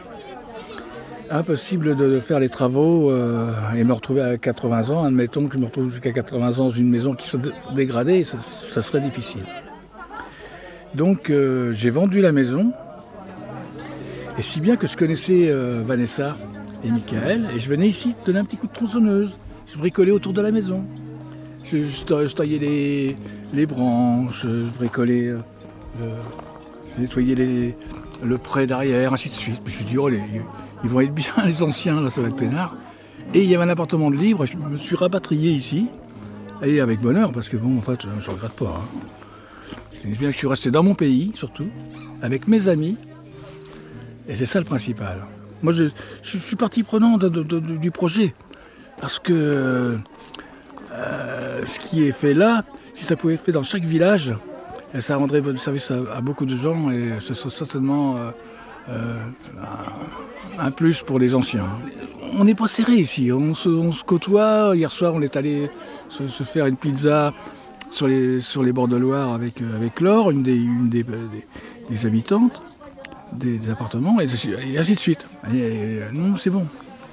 Impossible 1.33 1.95
de 1.95 2.19
faire 2.19 2.41
les 2.41 2.49
travaux 2.49 3.11
euh, 3.11 3.53
et 3.77 3.85
me 3.85 3.93
retrouver 3.93 4.21
à 4.21 4.37
80 4.37 4.91
ans. 4.91 5.05
Admettons 5.05 5.47
que 5.47 5.55
je 5.55 5.61
me 5.61 5.67
retrouve 5.67 5.89
jusqu'à 5.89 6.11
80 6.11 6.49
ans 6.59 6.65
dans 6.65 6.71
une 6.71 6.89
maison 6.91 7.15
qui 7.15 7.29
soit 7.29 7.39
dé- 7.39 7.51
dégradée, 7.75 8.25
ça, 8.25 8.39
serait 8.83 9.01
difficile. 9.01 9.43
Donc 10.97 11.31
euh, 11.31 11.73
j'ai 11.73 11.91
vendu 11.91 12.21
la 12.21 12.33
maison, 12.33 12.73
et 14.39 14.43
si 14.43 14.61
bien 14.61 14.75
que 14.77 14.89
je 14.89 14.97
connaissais 14.97 15.47
euh, 15.49 15.83
Vanessa 15.87 16.37
et 16.85 16.91
Michael, 16.91 17.47
et 17.55 17.61
je 17.61 17.69
venais 17.69 17.89
ici 17.89 18.17
donner 18.27 18.41
un 18.41 18.45
petit 18.45 18.57
coup 18.57 18.67
de 18.67 18.73
tronçonneuse. 18.73 19.39
Je 19.73 19.79
bricolais 19.79 20.11
autour 20.11 20.33
de 20.33 20.41
la 20.41 20.51
maison. 20.51 20.85
Je, 21.63 21.79
je 21.81 22.03
ta- 22.05 22.27
je 22.27 22.35
taillais 22.35 22.59
les, 23.53 23.67
branches, 23.67 24.43
je 24.43 24.69
bricolais, 24.77 25.33
je 26.01 27.01
nettoyais 27.01 27.77
le 28.25 28.39
pré 28.39 28.67
derrière, 28.67 29.13
ainsi 29.13 29.29
de 29.29 29.35
suite. 29.35 29.61
Je 29.65 29.85
me 29.85 30.41
ils 30.85 30.91
vont 30.91 31.01
être 31.01 31.15
bien 31.15 31.33
les 31.47 31.63
anciens, 31.63 32.01
là, 32.01 32.11
ça 32.11 32.21
va 32.21 32.29
être 32.29 32.37
peinard. 32.37 32.75
Et 33.35 33.43
il 33.45 33.51
y 33.51 33.55
avait 33.55 33.65
un 33.65 33.69
appartement 33.69 34.11
de 34.11 34.17
libre, 34.17 34.45
je 34.47 34.57
me 34.57 34.77
suis 34.77 34.97
rapatrié 34.97 35.53
ici, 35.53 35.89
et 36.63 36.81
avec 36.81 37.01
bonheur, 37.01 37.33
parce 37.33 37.49
que 37.49 37.57
bon, 37.57 37.79
en 37.79 37.81
fait, 37.81 38.03
je 38.03 38.09
ne 38.09 38.35
regrette 38.35 38.53
pas. 38.53 38.81
hein. 38.83 39.01
Je 40.05 40.31
suis 40.31 40.47
resté 40.47 40.71
dans 40.71 40.83
mon 40.83 40.95
pays, 40.95 41.33
surtout, 41.35 41.69
avec 42.23 42.49
mes 42.49 42.69
amis. 42.69 42.97
Et 44.29 44.37
c'est 44.37 44.47
ça 44.47 44.59
le 44.59 44.65
principal. 44.65 45.27
Moi, 45.63 45.73
je, 45.73 45.85
suis 46.23 46.57
partie 46.57 46.83
prenante 46.83 47.25
du 47.25 47.91
projet. 47.91 48.35
Parce 49.01 49.19
que 49.19 49.99
euh, 50.93 51.67
ce 51.67 51.79
qui 51.79 52.05
est 52.05 52.13
fait 52.13 52.35
là, 52.35 52.65
si 52.95 53.05
ça 53.05 53.17
pouvait 53.17 53.35
être 53.35 53.45
fait 53.45 53.53
dans 53.53 53.63
chaque 53.63 53.85
village, 53.85 54.35
ça 54.99 55.17
rendrait 55.17 55.43
service 55.57 55.91
à, 55.91 56.21
beaucoup 56.21 56.47
de 56.47 56.55
gens 56.55 56.91
et 56.91 57.15
ce 57.21 57.35
serait 57.35 57.55
certainement 57.55 58.17
euh, 58.17 58.31
un, 58.89 60.63
un 60.67 60.71
plus 60.71 61.03
pour 61.03 61.19
les 61.19 61.35
anciens. 61.35 61.67
On 62.39 62.45
n'est 62.45 62.55
pas 62.55 62.69
serré 62.69 62.95
ici, 62.95 63.31
on 63.33 63.55
se, 63.55 63.69
on 63.69 63.93
se 63.93 64.05
côtoie. 64.05 64.73
Hier 64.77 64.91
soir, 64.91 65.15
on 65.15 65.23
est 65.23 65.37
allé 65.37 65.71
se, 66.09 66.43
faire 66.45 66.67
une 66.67 66.77
pizza 66.77 67.33
sur 67.91 68.07
les, 68.07 68.41
sur 68.41 68.63
les 68.63 68.73
bords 68.73 68.89
de 68.89 68.97
Loire 68.97 69.33
avec, 69.33 69.61
euh, 69.61 69.77
avec 69.77 70.01
Laure, 70.01 70.31
une 70.31 70.43
des, 70.43 70.55
une 70.57 70.89
des, 70.89 71.05
des 71.91 72.07
habitantes. 72.07 72.61
des 73.33 73.71
appartements, 73.71 74.21
et, 74.21 74.27
ainsi 74.79 74.95
de 74.95 75.01
suite. 75.01 75.27
Non, 76.13 76.37
c'est 76.37 76.51
bon. 76.51 76.67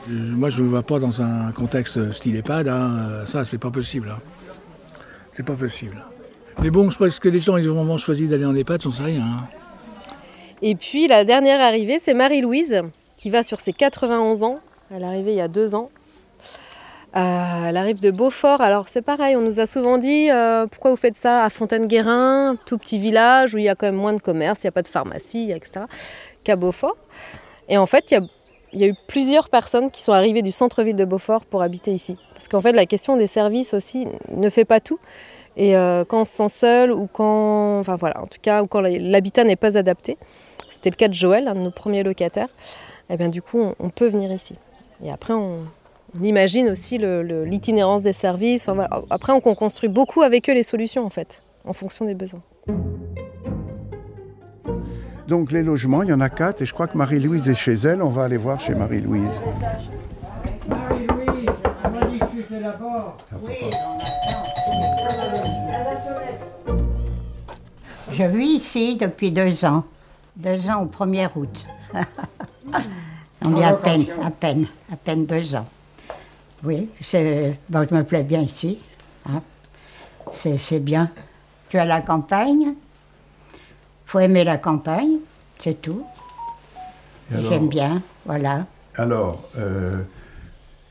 Je- 0.10 0.34
moi, 0.34 0.50
je 0.50 0.60
ne 0.62 0.66
me 0.66 0.70
vois 0.70 0.84
pas 0.84 1.00
dans 1.00 1.22
un 1.22 1.52
contexte 1.52 2.12
style 2.12 2.36
EHPAD, 2.38 2.68
hein. 2.68 3.26
ça, 3.26 3.44
c'est 3.46 3.58
pas 3.60 3.70
possible. 3.72 4.10
hein. 4.12 4.20
C'est 5.34 5.44
pas 5.46 5.54
possible. 5.56 5.98
Mais 6.62 6.70
bon, 6.72 6.90
je 6.90 6.98
pense 6.98 7.20
que 7.20 7.30
les 7.30 7.38
gens, 7.40 7.58
ils 7.58 7.70
ont 7.70 7.76
vraiment 7.76 7.98
choisi 8.00 8.26
d'aller 8.28 8.46
en 8.46 8.56
EHPAD, 8.56 8.82
j'en 8.82 8.92
sais 8.92 9.04
rien. 9.04 9.22
hein. 9.26 9.44
Et 10.62 10.76
puis 10.76 11.08
la 11.08 11.24
dernière 11.24 11.62
arrivée, 11.62 12.00
c'est 12.04 12.14
Marie-Louise, 12.14 12.82
qui 13.16 13.30
va 13.30 13.44
sur 13.44 13.60
ses 13.60 13.74
91 13.74 14.44
ans. 14.44 14.60
Elle 14.94 15.04
est 15.04 15.06
arrivée 15.06 15.32
il 15.32 15.38
y 15.38 15.42
a 15.42 15.48
deux 15.48 15.76
ans. 15.76 15.90
Euh, 17.16 17.20
elle 17.68 17.78
arrive 17.78 18.02
de 18.02 18.12
Beaufort. 18.12 18.62
Alors 18.62 18.88
c'est 18.88 19.02
pareil, 19.02 19.36
on 19.36 19.42
nous 19.42 19.60
a 19.60 19.66
souvent 19.66 19.98
dit 19.98 20.30
euh, 20.30 20.68
pourquoi 20.68 20.92
vous 20.92 20.98
faites 20.98 21.16
ça 21.16 21.44
à 21.44 21.50
Fontaine-Guérin, 21.50 22.58
tout 22.66 22.78
petit 22.78 23.00
village 23.00 23.54
où 23.54 23.58
il 23.58 23.64
y 23.64 23.70
a 23.70 23.76
quand 23.76 23.86
même 23.86 23.96
moins 23.96 24.14
de 24.14 24.22
commerce, 24.22 24.60
il 24.64 24.66
n'y 24.66 24.70
a 24.70 24.72
pas 24.72 24.82
de 24.82 24.88
pharmacie, 24.88 25.52
etc., 25.52 25.86
qu'à 26.44 26.56
Beaufort. 26.56 26.98
Et 27.70 27.78
en 27.78 27.86
fait, 27.86 28.12
il 28.12 28.30
y 28.74 28.84
a, 28.84 28.88
eu 28.88 28.94
plusieurs 29.08 29.50
personnes 29.50 29.92
qui 29.92 30.02
sont 30.02 30.12
arrivées 30.12 30.42
du 30.42 30.52
centre-ville 30.52 30.96
de 30.96 31.06
Beaufort 31.06 31.46
pour 31.46 31.62
habiter 31.62 31.92
ici. 31.92 32.18
Parce 32.34 32.48
qu'en 32.48 32.62
fait, 32.62 32.74
la 32.74 32.86
question 32.86 33.16
des 33.16 33.28
services 33.28 33.74
aussi 33.74 34.08
ne 34.30 34.50
fait 34.50 34.66
pas 34.66 34.80
tout. 34.80 35.00
Et 35.56 35.76
euh, 35.76 36.06
quand 36.06 36.22
on 36.22 36.26
se 36.26 36.36
sent 36.36 36.50
seul 36.50 36.92
ou 36.92 37.08
quand, 37.12 37.80
enfin 37.80 37.96
voilà, 37.96 38.22
en 38.22 38.28
tout 38.28 38.38
cas, 38.42 38.62
ou 38.62 38.68
quand 38.68 38.82
l'habitat 38.82 39.44
n'est 39.44 39.56
pas 39.56 39.76
adapté, 39.78 40.18
c'était 40.70 40.90
le 40.90 40.96
cas 40.96 41.08
de 41.08 41.14
Joël, 41.14 41.48
un 41.48 41.56
de 41.56 41.60
nos 41.60 41.72
premiers 41.72 42.04
locataires, 42.04 42.50
et 43.10 43.18
bien 43.18 43.30
du 43.30 43.42
coup, 43.42 43.60
on, 43.60 43.76
on 43.80 43.90
peut 43.90 44.08
venir 44.08 44.32
ici. 44.32 44.56
Et 45.04 45.12
après, 45.12 45.34
on, 45.34 45.60
on 46.18 46.24
imagine 46.24 46.70
aussi 46.70 46.98
l'itinérance 46.98 48.02
des 48.02 48.14
services. 48.14 48.68
Enfin, 48.68 48.88
voilà. 48.88 49.04
Après, 49.10 49.34
on 49.34 49.40
construit 49.40 49.90
beaucoup 49.90 50.22
avec 50.22 50.50
eux 50.50 50.54
les 50.54 50.64
solutions, 50.64 51.06
en 51.06 51.10
fait, 51.10 51.44
en 51.66 51.74
fonction 51.74 52.06
des 52.06 52.16
besoins. 52.16 52.42
Donc 55.28 55.52
les 55.52 55.62
logements, 55.62 56.04
il 56.04 56.10
y 56.10 56.14
en 56.14 56.22
a 56.22 56.30
quatre 56.30 56.62
et 56.62 56.66
je 56.66 56.74
crois 56.74 56.88
que 56.88 56.98
Marie-Louise 56.98 57.50
est 57.50 57.54
chez 57.54 57.74
elle. 57.74 58.02
On 58.02 58.10
va 58.10 58.24
aller 58.24 58.38
voir 58.38 58.62
chez 58.62 58.74
Marie-Louise. 58.74 59.42
Je 68.14 68.24
vis 68.24 68.48
ici 68.48 68.96
depuis 68.96 69.32
deux 69.32 69.66
ans. 69.66 69.84
Deux 70.38 70.70
ans 70.70 70.84
au 70.84 70.86
1er 70.86 71.30
août. 71.36 71.66
On 73.44 73.56
est 73.60 73.64
à 73.64 73.74
peine, 73.74 74.06
à 74.22 74.30
peine, 74.30 74.68
à 74.92 74.96
peine 74.96 75.26
deux 75.26 75.56
ans. 75.56 75.68
Oui, 76.64 76.90
c'est, 77.02 77.58
bon, 77.70 77.88
je 77.90 77.96
me 77.96 78.04
plais 78.04 78.24
bien 78.24 78.42
ici. 78.42 78.78
hein. 79.28 79.42
C'est, 80.32 80.80
bien. 80.80 81.10
Tu 81.70 81.78
as 81.80 81.86
la 81.86 82.02
campagne? 82.02 82.74
faut 84.06 84.20
aimer 84.20 84.44
la 84.44 84.58
campagne, 84.58 85.18
c'est 85.60 85.82
tout. 85.82 86.04
J'aime 87.32 87.68
bien, 87.68 88.02
voilà. 88.26 88.66
Alors, 88.96 89.44
euh, 89.58 90.02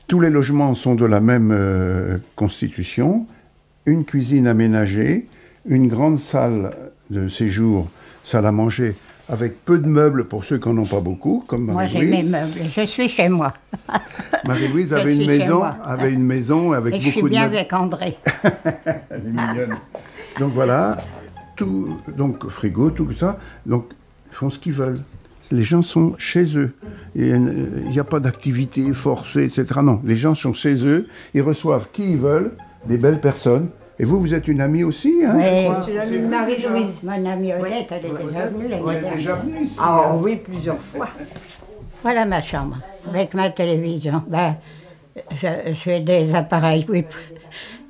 tous 0.07 0.19
les 0.19 0.29
logements 0.29 0.75
sont 0.75 0.93
de 0.93 1.05
la 1.05 1.19
même 1.19 1.51
euh, 1.51 2.17
constitution. 2.35 3.25
Une 3.85 4.05
cuisine 4.05 4.45
aménagée, 4.45 5.27
une 5.65 5.87
grande 5.87 6.19
salle 6.19 6.75
de 7.09 7.27
séjour, 7.27 7.87
salle 8.23 8.45
à 8.45 8.51
manger, 8.51 8.95
avec 9.29 9.63
peu 9.65 9.77
de 9.79 9.87
meubles 9.87 10.25
pour 10.25 10.43
ceux 10.43 10.57
qui 10.57 10.69
n'en 10.69 10.83
ont 10.83 10.85
pas 10.87 11.01
beaucoup, 11.01 11.43
comme 11.47 11.65
Moi, 11.65 11.87
j'ai 11.87 11.99
mes 11.99 12.05
Marie-Louise. 12.23 12.31
meubles. 12.31 12.69
Je 12.75 12.81
suis 12.85 13.09
chez 13.09 13.29
moi. 13.29 13.53
Marie-Louise 14.45 14.89
Je 14.91 14.95
avait 14.95 15.15
une 15.15 15.21
suis 15.21 15.27
maison, 15.39 15.63
avait 15.63 16.11
une 16.13 16.23
maison 16.23 16.71
avec 16.71 16.93
Et 16.95 16.97
je 16.99 17.03
suis 17.03 17.13
beaucoup 17.15 17.27
de 17.27 17.31
bien 17.33 17.43
meubles. 17.43 17.55
avec 17.57 17.73
André. 17.73 18.17
Elle 19.09 19.21
est 19.21 19.23
mignonne. 19.25 19.77
Donc 20.39 20.53
voilà, 20.53 20.97
tout, 21.55 21.97
donc 22.15 22.47
frigo, 22.47 22.89
tout 22.91 23.11
ça. 23.13 23.37
Donc 23.65 23.85
ils 24.31 24.35
font 24.35 24.49
ce 24.49 24.59
qu'ils 24.59 24.73
veulent. 24.73 24.99
Les 25.51 25.63
gens 25.63 25.81
sont 25.81 26.13
chez 26.17 26.57
eux. 26.57 26.73
Euh, 27.17 27.65
Il 27.85 27.89
n'y 27.89 27.99
a 27.99 28.03
pas 28.03 28.19
d'activité 28.19 28.93
forcée, 28.93 29.43
etc. 29.45 29.79
Non, 29.83 30.01
les 30.03 30.15
gens 30.17 30.35
sont 30.35 30.53
chez 30.53 30.75
eux. 30.85 31.07
Ils 31.33 31.41
reçoivent 31.41 31.87
qui 31.93 32.11
ils 32.11 32.17
veulent, 32.17 32.51
des 32.85 32.97
belles 32.97 33.19
personnes. 33.21 33.69
Et 33.99 34.05
vous, 34.05 34.19
vous 34.19 34.33
êtes 34.33 34.47
une 34.47 34.61
amie 34.61 34.83
aussi, 34.83 35.21
hein, 35.25 35.39
je 35.41 35.47
Oui. 35.49 35.63
crois 35.63 35.75
Je 35.79 35.83
suis 35.83 35.93
l'amie 35.93 36.19
de 36.19 36.27
Marie-Louise. 36.27 36.99
Mon 37.03 37.25
amie 37.25 37.53
Odette, 37.53 37.91
elle 37.91 38.05
est 38.05 38.09
déjà 38.25 38.45
venue 38.47 38.67
l'année 38.67 38.81
Ouais, 38.83 38.93
elle 38.93 38.97
est 38.97 39.01
dernière. 39.01 39.17
déjà 39.17 39.35
venue 39.35 39.63
ici. 39.63 39.79
Ah 39.81 40.13
oui, 40.15 40.35
plusieurs 40.35 40.77
fois. 40.77 41.07
Voilà 42.03 42.25
ma 42.25 42.41
chambre, 42.43 42.77
avec 43.09 43.33
ma 43.33 43.49
télévision. 43.49 44.21
Ben, 44.27 44.55
j'ai 45.83 45.99
des 46.01 46.35
appareils, 46.35 46.85
oui. 46.89 47.05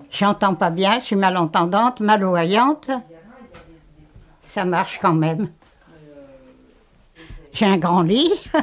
J'entends 0.10 0.56
pas 0.56 0.70
bien, 0.70 1.00
je 1.02 1.06
suis 1.08 1.16
malentendante, 1.18 2.00
malvoyante. 2.00 2.90
Ça 4.42 4.64
marche 4.64 5.00
quand 5.02 5.14
même. 5.14 5.50
J'ai 7.52 7.66
un 7.66 7.78
grand 7.78 8.04
lit. 8.04 8.32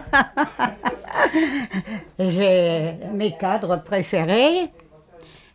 J'ai 2.18 2.94
mes 3.12 3.36
cadres 3.36 3.82
préférés. 3.82 4.70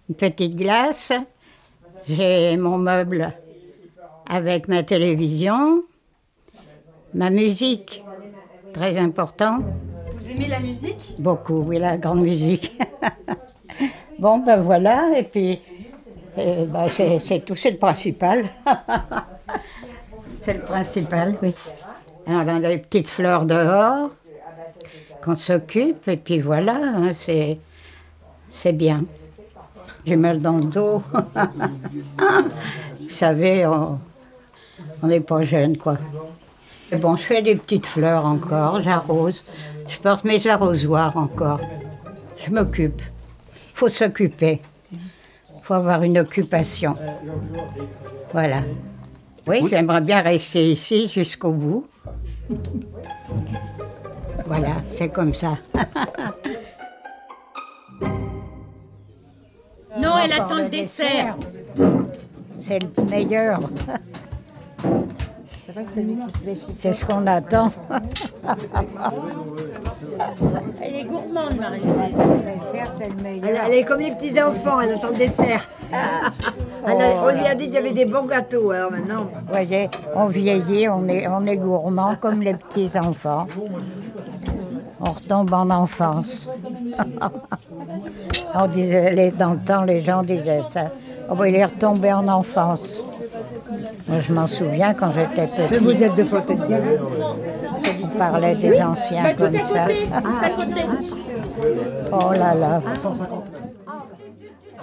Une 0.07 0.15
petite 0.15 0.55
glace. 0.55 1.11
J'ai 2.07 2.57
mon 2.57 2.77
meuble 2.77 3.33
avec 4.27 4.67
ma 4.67 4.83
télévision. 4.83 5.83
Ma 7.13 7.29
musique, 7.29 8.03
très 8.73 8.97
important. 8.97 9.59
Vous 10.13 10.29
aimez 10.29 10.47
la 10.47 10.59
musique? 10.59 11.15
Beaucoup, 11.17 11.63
oui, 11.67 11.79
la 11.79 11.97
grande 11.97 12.21
musique. 12.21 12.79
bon, 14.19 14.39
ben 14.39 14.61
voilà, 14.61 15.17
et 15.17 15.23
puis 15.23 15.59
euh, 16.37 16.65
ben, 16.65 16.87
c'est 16.87 17.43
tout, 17.45 17.55
c'est 17.55 17.71
le 17.71 17.77
principal. 17.77 18.45
c'est 20.41 20.53
le 20.53 20.61
principal, 20.61 21.35
oui. 21.41 21.53
Alors, 22.27 22.43
on 22.45 22.63
a 22.63 22.69
des 22.69 22.77
petites 22.77 23.07
fleurs 23.07 23.45
dehors 23.45 24.11
qu'on 25.23 25.35
s'occupe, 25.35 26.07
et 26.07 26.17
puis 26.17 26.39
voilà, 26.39 26.75
hein, 26.75 27.11
c'est 27.13 28.73
bien. 28.73 29.05
J'ai 30.05 30.15
mal 30.15 30.39
dans 30.39 30.57
le 30.57 30.63
dos. 30.63 31.03
Vous 32.99 33.09
savez, 33.09 33.65
on 33.65 33.99
n'est 35.03 35.19
pas 35.19 35.41
jeune, 35.41 35.77
quoi. 35.77 35.97
Et 36.91 36.97
bon, 36.97 37.15
je 37.15 37.21
fais 37.21 37.41
des 37.41 37.55
petites 37.55 37.85
fleurs 37.85 38.25
encore, 38.25 38.81
j'arrose. 38.81 39.43
Je 39.87 39.99
porte 39.99 40.23
mes 40.23 40.45
arrosoirs 40.47 41.15
encore. 41.17 41.61
Je 42.37 42.51
m'occupe. 42.51 43.01
Il 43.01 43.75
faut 43.75 43.89
s'occuper. 43.89 44.61
Il 44.91 44.99
faut 45.61 45.75
avoir 45.75 46.01
une 46.03 46.17
occupation. 46.17 46.95
Voilà. 48.31 48.63
Oui, 49.47 49.63
j'aimerais 49.69 50.01
bien 50.01 50.21
rester 50.21 50.71
ici 50.71 51.07
jusqu'au 51.07 51.51
bout. 51.51 51.87
Voilà, 54.47 54.77
c'est 54.87 55.09
comme 55.09 55.35
ça. 55.35 55.59
elle 60.31 60.41
attend 60.41 60.55
le 60.55 60.69
dessert. 60.69 61.35
C'est 62.59 62.79
le 62.83 63.03
meilleur. 63.09 63.59
C'est 66.75 66.93
ce 66.93 67.05
qu'on 67.05 67.25
attend. 67.27 67.71
Elle 70.81 70.95
est 70.95 71.03
gourmande, 71.03 71.57
marie 71.59 71.81
Elle, 73.43 73.59
elle 73.67 73.73
est 73.73 73.83
comme 73.83 73.99
les 73.99 74.11
petits 74.11 74.41
enfants, 74.41 74.81
elle 74.81 74.93
attend 74.93 75.09
le 75.09 75.17
dessert. 75.17 75.65
Elle 75.91 77.01
a- 77.01 77.23
on 77.23 77.29
lui 77.31 77.45
a 77.47 77.55
dit 77.55 77.65
qu'il 77.65 77.73
y 77.75 77.77
avait 77.77 77.91
des 77.91 78.05
bons 78.05 78.25
gâteaux, 78.25 78.71
alors 78.71 78.91
maintenant. 78.91 79.23
Vous 79.25 79.51
voyez, 79.51 79.89
on 80.15 80.25
vieillit, 80.25 80.87
on 80.89 81.07
est, 81.07 81.27
on 81.27 81.45
est 81.45 81.57
gourmand 81.57 82.15
comme 82.19 82.41
les 82.41 82.53
petits 82.55 82.91
enfants. 82.97 83.47
On 85.01 85.11
retombe 85.11 85.53
en 85.53 85.69
enfance. 85.69 86.49
on 88.55 88.67
disait, 88.67 89.11
les- 89.11 89.31
dans 89.31 89.51
le 89.53 89.59
temps, 89.59 89.83
les 89.83 90.01
gens 90.01 90.23
disaient 90.23 90.61
ça. 90.69 90.91
Oh, 91.29 91.35
ben, 91.35 91.45
il 91.45 91.55
est 91.55 91.65
retombé 91.65 92.11
en 92.11 92.27
enfance. 92.27 92.97
Moi, 94.07 94.19
je 94.21 94.33
m'en 94.33 94.47
souviens 94.47 94.93
quand 94.93 95.11
j'étais 95.13 95.47
petit. 95.47 95.77
Vous 95.83 96.03
êtes 96.03 96.15
de 96.15 96.23
Fontaine-Guérin 96.23 96.81
On 98.03 98.07
parlait 98.17 98.55
des 98.55 98.81
anciens 98.81 99.33
comme 99.35 99.53
ça. 99.53 99.87
Oh 102.11 102.33
là 102.33 102.55
là. 102.55 102.81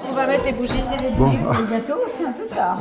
On 0.09 0.15
va 0.15 0.27
mettre 0.27 0.45
les 0.47 0.53
bougies. 0.53 0.73
Bon. 1.19 1.31
Les 1.31 1.37
gâteaux, 1.77 2.01
c'est 2.09 2.25
un 2.25 2.33
peu 2.33 2.47
tard. 2.55 2.79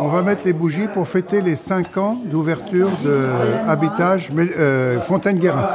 On 0.00 0.08
va 0.08 0.22
mettre 0.22 0.44
les 0.44 0.52
bougies 0.52 0.88
pour 0.88 1.08
fêter 1.08 1.40
les 1.40 1.56
5 1.56 1.96
ans 1.96 2.16
d'ouverture 2.24 2.88
de 3.04 3.26
Habitage 3.68 4.30
euh, 4.36 5.00
Fontaine-Guérin. 5.00 5.68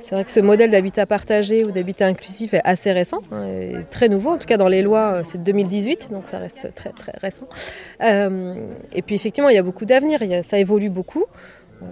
C'est 0.00 0.14
vrai 0.14 0.24
que 0.24 0.30
ce 0.30 0.40
modèle 0.40 0.70
d'habitat 0.70 1.06
partagé 1.06 1.64
ou 1.64 1.70
d'habitat 1.70 2.06
inclusif 2.06 2.52
est 2.54 2.60
assez 2.64 2.92
récent, 2.92 3.22
hein, 3.32 3.82
très 3.90 4.08
nouveau. 4.08 4.30
En 4.30 4.38
tout 4.38 4.46
cas, 4.46 4.56
dans 4.56 4.68
les 4.68 4.82
lois, 4.82 5.14
euh, 5.14 5.22
c'est 5.24 5.38
de 5.38 5.44
2018, 5.44 6.08
donc 6.12 6.24
ça 6.30 6.38
reste 6.38 6.74
très 6.74 6.90
très 6.90 7.12
récent. 7.20 7.46
Euh, 8.02 8.54
et 8.94 9.02
puis 9.02 9.14
effectivement, 9.14 9.48
il 9.48 9.56
y 9.56 9.58
a 9.58 9.62
beaucoup 9.62 9.86
d'avenir. 9.86 10.20
Ça 10.42 10.58
évolue 10.58 10.90
beaucoup. 10.90 11.24
Euh, 11.82 11.86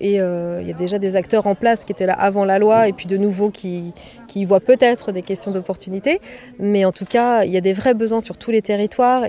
et 0.00 0.14
il 0.14 0.66
y 0.68 0.70
a 0.70 0.76
déjà 0.76 0.98
des 0.98 1.16
acteurs 1.16 1.46
en 1.46 1.54
place 1.54 1.84
qui 1.84 1.92
étaient 1.92 2.06
là 2.06 2.14
avant 2.14 2.44
la 2.44 2.58
loi, 2.58 2.88
et 2.88 2.92
puis 2.92 3.06
de 3.06 3.16
nouveaux 3.16 3.50
qui, 3.50 3.92
qui 4.26 4.44
voient 4.44 4.60
peut-être 4.60 5.12
des 5.12 5.22
questions 5.22 5.50
d'opportunité. 5.50 6.20
Mais 6.58 6.84
en 6.84 6.92
tout 6.92 7.04
cas, 7.04 7.44
il 7.44 7.52
y 7.52 7.56
a 7.56 7.60
des 7.60 7.72
vrais 7.72 7.94
besoins 7.94 8.20
sur 8.20 8.36
tous 8.36 8.50
les 8.50 8.62
territoires. 8.62 9.24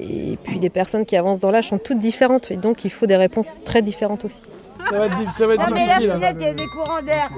Et 0.00 0.38
puis 0.42 0.58
les 0.58 0.70
personnes 0.70 1.04
qui 1.06 1.16
avancent 1.16 1.40
dans 1.40 1.50
l'âge 1.50 1.68
sont 1.68 1.78
toutes 1.78 1.98
différentes 1.98 2.50
et 2.50 2.56
donc 2.56 2.84
il 2.84 2.90
faut 2.90 3.06
des 3.06 3.16
réponses 3.16 3.54
très 3.64 3.82
différentes 3.82 4.24
aussi. 4.24 4.42
Ça 4.90 4.98
va 4.98 5.06
être, 5.06 5.14
ça 5.38 5.46
va 5.46 5.54
être 5.54 5.68
Non, 5.68 5.74
mais 5.74 5.86
la 5.86 5.98
difficile. 5.98 6.10
fenêtre, 6.12 6.36
il 6.40 6.42
y 6.42 6.46
a 6.46 6.50
hein. 6.50 6.54
des 6.54 6.66
courants 6.66 7.02
d'air. 7.02 7.30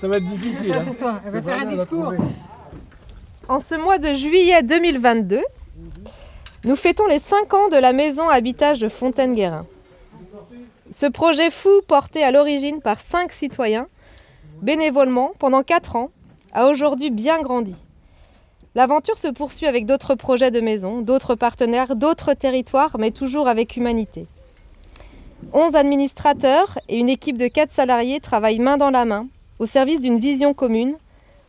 Ça 0.00 0.08
va 0.08 0.16
être 0.18 0.26
difficile. 0.26 0.72
hein. 0.72 1.20
Elle 1.24 1.32
va 1.32 1.42
faire 1.42 1.60
un 1.62 1.64
discours. 1.66 2.12
En 3.48 3.58
ce 3.60 3.74
mois 3.74 3.98
de 3.98 4.12
juillet 4.12 4.62
2022, 4.62 5.40
nous 6.64 6.76
fêtons 6.76 7.06
les 7.06 7.18
5 7.18 7.54
ans 7.54 7.68
de 7.68 7.76
la 7.76 7.92
maison 7.94 8.28
habitage 8.28 8.80
de 8.80 8.88
Fontaine-Guérin. 8.88 9.64
Ce 10.90 11.06
projet 11.06 11.50
fou, 11.50 11.70
porté 11.86 12.22
à 12.22 12.30
l'origine 12.30 12.80
par 12.82 13.00
5 13.00 13.30
citoyens, 13.32 13.86
bénévolement 14.60 15.32
pendant 15.38 15.62
4 15.62 15.96
ans, 15.96 16.10
a 16.52 16.66
aujourd'hui 16.66 17.10
bien 17.10 17.40
grandi. 17.40 17.74
L'aventure 18.78 19.18
se 19.18 19.26
poursuit 19.26 19.66
avec 19.66 19.86
d'autres 19.86 20.14
projets 20.14 20.52
de 20.52 20.60
maison, 20.60 21.00
d'autres 21.02 21.34
partenaires, 21.34 21.96
d'autres 21.96 22.32
territoires, 22.32 22.94
mais 22.96 23.10
toujours 23.10 23.48
avec 23.48 23.76
humanité. 23.76 24.28
11 25.52 25.74
administrateurs 25.74 26.78
et 26.88 27.00
une 27.00 27.08
équipe 27.08 27.36
de 27.36 27.48
4 27.48 27.72
salariés 27.72 28.20
travaillent 28.20 28.60
main 28.60 28.76
dans 28.76 28.92
la 28.92 29.04
main 29.04 29.26
au 29.58 29.66
service 29.66 30.00
d'une 30.00 30.20
vision 30.20 30.54
commune, 30.54 30.94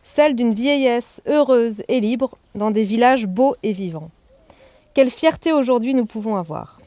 celle 0.02 0.34
d'une 0.34 0.54
vieillesse 0.54 1.22
heureuse 1.28 1.84
et 1.86 2.00
libre 2.00 2.36
dans 2.56 2.72
des 2.72 2.82
villages 2.82 3.28
beaux 3.28 3.54
et 3.62 3.70
vivants. 3.70 4.10
Quelle 4.92 5.08
fierté 5.08 5.52
aujourd'hui 5.52 5.94
nous 5.94 6.06
pouvons 6.06 6.34
avoir. 6.34 6.80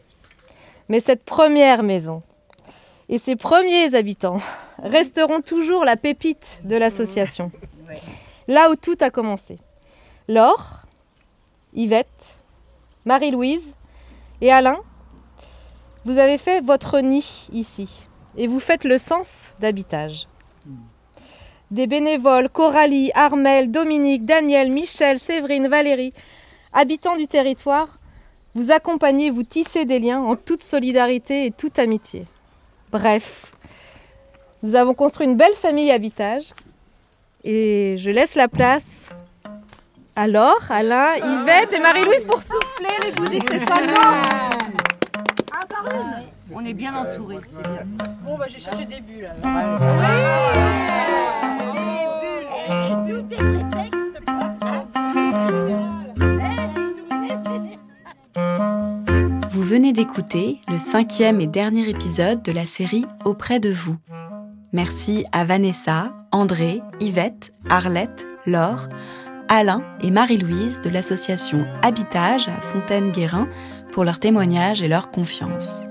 Mais 0.90 1.00
cette 1.00 1.24
première 1.24 1.84
maison 1.84 2.22
et 3.08 3.18
ses 3.18 3.38
premiers 3.38 3.96
habitants 3.96 4.42
resteront 4.80 5.40
toujours 5.40 5.86
la 5.86 5.96
pépite 5.96 6.60
de 6.66 6.76
l'association. 6.76 7.50
Là 8.50 8.70
où 8.70 8.76
tout 8.76 8.98
a 9.00 9.10
commencé. 9.10 9.58
Laure, 10.30 10.84
Yvette, 11.74 12.38
Marie-Louise 13.04 13.74
et 14.40 14.54
Alain, 14.54 14.80
vous 16.06 16.18
avez 16.18 16.38
fait 16.38 16.62
votre 16.62 17.02
nid 17.02 17.50
ici 17.52 18.08
et 18.38 18.48
vous 18.48 18.62
faites 18.62 18.86
le 18.86 18.98
sens 18.98 19.54
d'habitage. 19.60 20.28
Des 21.72 21.88
bénévoles, 21.88 22.48
Coralie, 22.48 23.12
Armel, 23.16 23.70
Dominique, 23.70 24.24
Daniel, 24.24 24.72
Michel, 24.72 25.20
Séverine, 25.20 25.68
Valérie, 25.68 26.14
habitants 26.72 27.18
du 27.18 27.28
territoire, 27.28 28.00
vous 28.56 28.72
accompagnez, 28.72 29.30
vous 29.30 29.44
tissez 29.44 29.84
des 29.84 30.00
liens 30.00 30.22
en 30.22 30.38
toute 30.38 30.64
solidarité 30.64 31.48
et 31.48 31.52
toute 31.52 31.80
amitié. 31.80 32.26
Bref, 32.92 33.54
nous 34.62 34.76
avons 34.76 34.94
construit 34.94 35.28
une 35.28 35.36
belle 35.36 35.56
famille 35.56 35.92
habitage 35.92 36.54
et 37.44 37.96
je 37.98 38.10
laisse 38.10 38.36
la 38.36 38.48
place 38.48 39.10
Laure, 40.16 40.62
Alain, 40.70 41.16
Yvette 41.16 41.74
et 41.74 41.80
Marie-Louise 41.80 42.26
pour 42.26 42.42
souffler 42.42 42.96
les 43.04 43.12
bougies 43.12 43.40
de 43.40 43.50
ces 43.52 43.60
cinq 43.60 43.90
ans. 43.98 44.22
On 46.52 46.64
est 46.64 46.74
bien 46.74 46.94
entourés. 46.96 47.40
Bon, 48.24 48.38
bah, 48.38 48.46
j'ai 48.48 48.60
cherché 48.60 48.86
des 48.86 49.02
bulles. 49.02 49.30
Vous 59.50 59.64
venez 59.64 59.94
d'écouter 59.94 60.62
le 60.68 60.78
cinquième 60.78 61.42
et 61.42 61.48
dernier 61.48 61.90
épisode 61.90 62.44
de 62.44 62.52
la 62.52 62.66
série 62.66 63.06
Auprès 63.26 63.60
de 63.60 63.72
vous. 63.72 63.98
Merci 64.72 65.26
à 65.32 65.44
Vanessa, 65.44 66.14
André, 66.32 66.82
Yvette, 67.00 67.52
Arlette, 67.70 68.26
Laure, 68.46 68.90
Alain 69.48 69.84
et 70.02 70.12
Marie-Louise 70.12 70.82
de 70.82 70.90
l'association 70.90 71.66
Habitage 71.82 72.48
à 72.48 72.62
Fontaine-Guérin 72.62 73.48
pour 73.92 74.04
leur 74.04 74.20
témoignage 74.20 74.82
et 74.82 74.88
leur 74.88 75.12
confiance. 75.12 75.88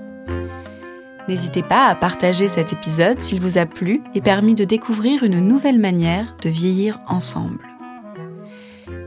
N'hésitez 1.27 1.63
pas 1.63 1.87
à 1.87 1.95
partager 1.95 2.49
cet 2.49 2.73
épisode 2.73 3.21
s'il 3.21 3.39
vous 3.39 3.57
a 3.57 3.65
plu 3.65 4.01
et 4.13 4.21
permis 4.21 4.55
de 4.55 4.65
découvrir 4.65 5.23
une 5.23 5.39
nouvelle 5.39 5.79
manière 5.79 6.35
de 6.41 6.49
vieillir 6.49 6.99
ensemble. 7.07 7.65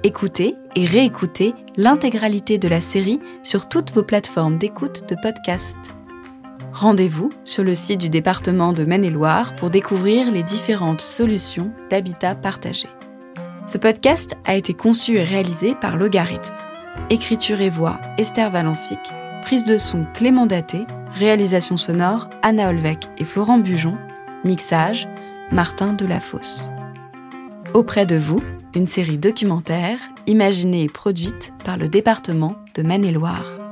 Écoutez 0.03 0.55
et 0.77 0.87
réécoutez 0.87 1.53
l'intégralité 1.77 2.59
de 2.59 2.69
la 2.69 2.81
série 2.81 3.21
sur 3.43 3.69
toutes 3.69 3.93
vos 3.93 4.03
plateformes 4.03 4.57
d'écoute 4.57 5.09
de 5.09 5.17
podcast. 5.21 5.77
Rendez-vous 6.73 7.31
sur 7.45 7.65
le 7.65 7.75
site 7.75 8.01
du 8.01 8.09
département 8.09 8.73
de 8.73 8.85
Maine-et-Loire 8.85 9.57
pour 9.57 9.71
découvrir 9.71 10.31
les 10.31 10.43
différentes 10.43 11.01
solutions 11.01 11.73
d'habitat 11.91 12.35
partagé. 12.35 12.89
Ce 13.67 13.79
podcast 13.79 14.37
a 14.45 14.55
été 14.55 14.75
conçu 14.75 15.17
et 15.17 15.25
réalisé 15.25 15.75
par 15.75 15.97
Logarithme. 15.97 16.55
Écriture 17.11 17.61
et 17.61 17.69
voix 17.69 18.01
Esther 18.17 18.49
Valencic, 18.49 19.01
prise 19.43 19.65
de 19.65 19.77
son 19.77 20.07
Clément 20.15 20.47
Daté, 20.47 20.87
réalisation 21.15 21.77
sonore 21.77 22.31
Anna 22.43 22.69
Olvec 22.69 23.09
et 23.19 23.25
Florent 23.25 23.59
Bujon, 23.59 23.99
mixage 24.45 25.09
Martin 25.51 25.95
Delafosse. 25.95 26.69
Auprès 27.75 28.07
de 28.07 28.17
vous, 28.17 28.41
une 28.77 28.87
série 28.87 29.19
documentaire 29.19 29.99
imaginée 30.29 30.85
et 30.85 30.89
produite 30.89 31.53
par 31.65 31.77
le 31.77 31.89
département 31.89 32.55
de 32.77 32.83
Maine-et-Loire. 32.83 33.66